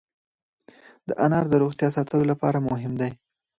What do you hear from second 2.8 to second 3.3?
دی.